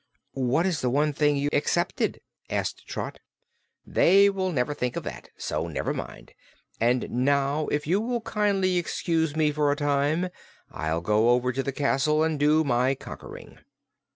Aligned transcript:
"What 0.33 0.65
is 0.65 0.81
that 0.81 0.89
one 0.89 1.13
thing 1.13 1.35
you 1.37 1.49
excepted?" 1.53 2.21
asked 2.49 2.87
Trot. 2.87 3.19
"They 3.85 4.31
will 4.31 4.51
never 4.51 4.73
think 4.73 4.95
of 4.95 5.05
it, 5.05 5.29
so 5.37 5.67
never 5.67 5.93
mind. 5.93 6.33
And 6.79 7.07
now, 7.11 7.67
if 7.67 7.85
you 7.85 8.01
will 8.01 8.21
kindly 8.21 8.77
excuse 8.79 9.35
me 9.35 9.51
for 9.51 9.71
a 9.71 9.75
time, 9.75 10.29
I'll 10.71 11.01
go 11.01 11.29
over 11.29 11.51
to 11.53 11.61
the 11.61 11.71
castle 11.71 12.23
and 12.23 12.39
do 12.39 12.63
my 12.63 12.95
conquering." 12.95 13.59